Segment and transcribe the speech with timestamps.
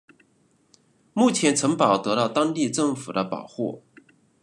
[1.13, 3.83] 目前城堡得到当地政府的保护。